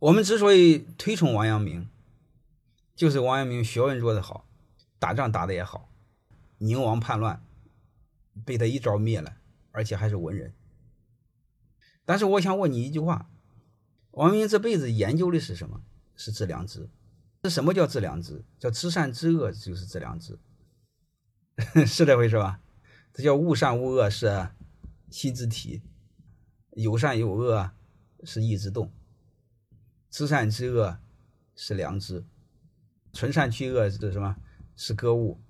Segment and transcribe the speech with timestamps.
[0.00, 1.88] 我们之所以推崇王阳明，
[2.94, 4.48] 就是王阳明学问做得好，
[5.00, 5.90] 打仗打得也好，
[6.58, 7.44] 宁王叛乱
[8.44, 9.38] 被他一招灭了，
[9.72, 10.54] 而且还是文人。
[12.04, 13.28] 但是我想问你一句话：
[14.12, 15.82] 王阳明这辈子研究的是什么？
[16.14, 16.88] 是致良知。
[17.42, 18.44] 这什么叫致良知？
[18.58, 20.38] 叫知善知恶就是致良知，
[21.84, 22.60] 是这回事吧？
[23.12, 24.50] 这叫勿善勿恶是
[25.10, 25.82] 心之体，
[26.70, 27.72] 有善有恶
[28.22, 28.92] 是意之动。
[30.10, 30.98] 知善知恶
[31.54, 32.24] 是良知，
[33.12, 34.36] 存善去恶是什么？
[34.74, 35.42] 是格物。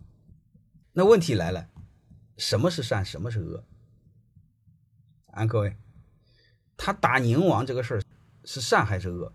[0.93, 1.71] 那问题来了，
[2.37, 3.05] 什么是善？
[3.05, 3.65] 什么是恶？
[5.27, 5.77] 啊，各位，
[6.77, 8.03] 他打宁王这个事儿
[8.45, 9.33] 是善还是恶？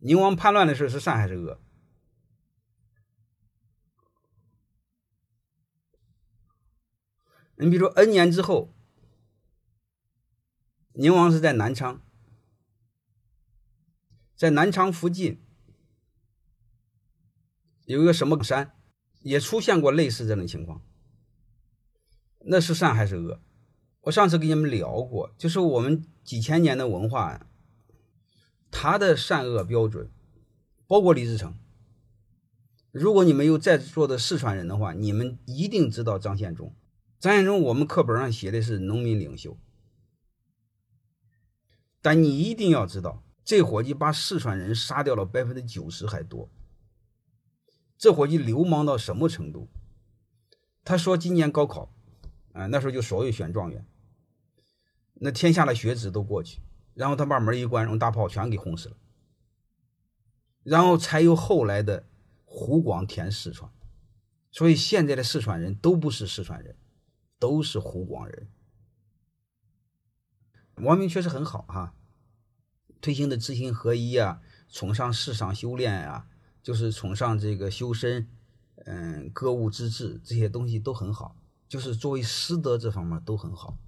[0.00, 1.60] 宁王叛乱的事是善还是恶？
[7.56, 8.72] 你比如说，N 年之后，
[10.94, 12.02] 宁王是在南昌。
[14.40, 15.38] 在南昌附近
[17.84, 18.72] 有一个什么山，
[19.20, 20.80] 也出现过类似这种情况。
[22.46, 23.38] 那是善还是恶？
[24.00, 27.50] 我上次跟你们聊过，就是我们几千年的文化，
[28.70, 30.10] 它的善恶标准，
[30.86, 31.54] 包括李自成。
[32.92, 36.74] 如果你们有在座的四川人的话，你们一定知道张献忠。
[37.18, 39.58] 张献忠，我们课本上写的是农民领袖，
[42.00, 43.22] 但你一定要知道。
[43.50, 46.48] 这伙计把四川人杀掉了百分之九十还多。
[47.98, 49.68] 这伙计流氓到什么程度？
[50.84, 51.92] 他说今年高考，
[52.52, 53.84] 啊，那时候就所谓选状元，
[55.14, 56.60] 那天下的学子都过去，
[56.94, 58.96] 然后他把门一关，用大炮全给轰死了。
[60.62, 62.06] 然后才有后来的
[62.44, 63.68] 湖广填四川，
[64.52, 66.76] 所以现在的四川人都不是四川人，
[67.40, 68.48] 都是湖广人。
[70.76, 71.96] 王明确实很好哈。
[73.00, 76.26] 推行的知行合一啊，崇尚世上修炼啊，
[76.62, 78.28] 就是崇尚这个修身，
[78.84, 81.36] 嗯，格物致知这些东西都很好，
[81.68, 83.78] 就是作为师德这方面都很好。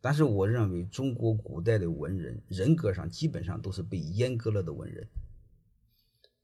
[0.00, 5.08] 但是我认为中国古代的文人人格上基本上都是被阉割了的文人，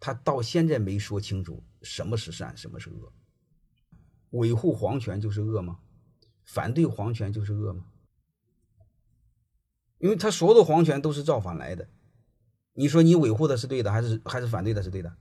[0.00, 3.12] 他到现在没说清楚什么是善，什么是恶。
[4.30, 5.78] 维护皇权就是恶吗？
[6.44, 7.84] 反对皇权就是恶吗？
[10.02, 11.86] 因为他所有的皇权都是造反来的，
[12.74, 15.12] 你说你维护的是对的，还是还是反对的是对的？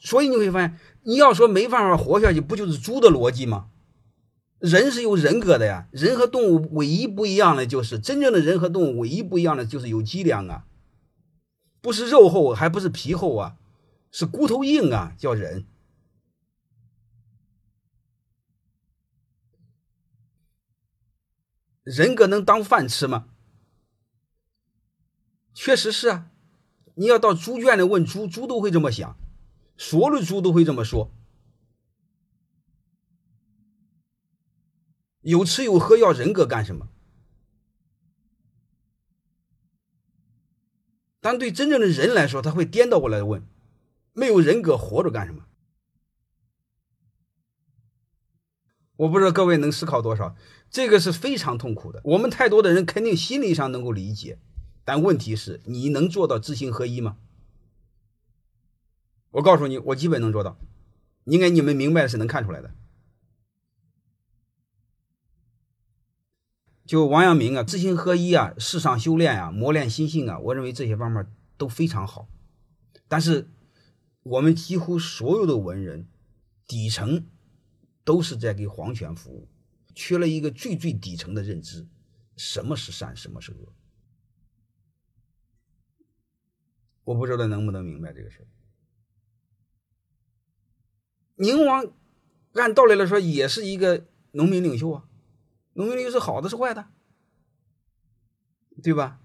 [0.00, 3.68] 所以你会发现，你要说没办法活下去，不就是猪的逻辑吗？
[4.60, 10.64] 人是有人格的呀，人和动物唯一不一样的就是真正的人和动物唯一不一样的就是有脊梁啊，
[11.82, 13.56] 不是肉厚，还不是皮厚啊，
[14.10, 15.66] 是骨头硬啊，叫人。
[21.84, 23.28] 人格能当饭吃吗？
[25.54, 26.30] 确实是啊，
[26.94, 29.16] 你要到猪圈里问猪，猪都会这么想，
[29.76, 31.12] 所有的猪都会这么说。
[35.20, 36.88] 有吃有喝要人格干什么？
[41.20, 43.46] 但对真正的人来说，他会颠倒过来问：
[44.12, 45.46] 没有人格活着干什么？
[48.96, 50.36] 我不知道各位能思考多少，
[50.70, 52.00] 这个是非常痛苦的。
[52.04, 54.38] 我们太多的人肯定心理上能够理解，
[54.84, 57.16] 但问题是你能做到知行合一吗？
[59.32, 60.56] 我告诉你，我基本能做到。
[61.24, 62.72] 应该你们明白是能看出来的。
[66.86, 71.26] 就王阳明啊，知行合一啊，世上修炼啊，磨练心性啊，我认为这些方面
[71.56, 72.28] 都非常好。
[73.08, 73.50] 但是
[74.22, 76.06] 我们几乎所有的文人
[76.68, 77.26] 底层。
[78.04, 79.48] 都是在给皇权服务，
[79.94, 81.86] 缺了一个最最底层的认知：
[82.36, 83.72] 什么是善，什么是恶。
[87.04, 88.46] 我不知道能不能明白这个事儿。
[91.36, 91.92] 宁王
[92.52, 95.08] 按道理来说也是一个农民领袖啊，
[95.72, 96.88] 农民领袖是好的是坏的，
[98.82, 99.20] 对吧？